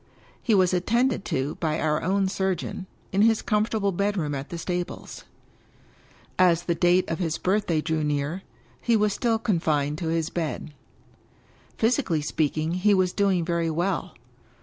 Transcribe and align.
He 0.41 0.55
was 0.55 0.73
attended 0.73 1.23
to 1.25 1.57
by 1.59 1.79
our 1.79 2.01
own 2.01 2.27
surgeon, 2.27 2.87
in 3.11 3.21
his 3.21 3.43
comfort 3.43 3.75
able 3.75 3.91
bedroom 3.91 4.33
at 4.33 4.49
the 4.49 4.57
stables. 4.57 5.25
As 6.39 6.63
the 6.63 6.73
date 6.73 7.07
of 7.07 7.19
his 7.19 7.37
birthday 7.37 7.81
drew 7.81 8.03
near, 8.03 8.41
he 8.81 8.95
was 8.97 9.13
still 9.13 9.37
confined 9.37 9.99
to 9.99 10.07
his 10.07 10.31
bed. 10.31 10.73
Physically 11.77 12.21
speaking, 12.23 12.71
he 12.73 12.95
was 12.95 13.13
doing 13.13 13.45
very 13.45 13.69
well. 13.69 14.15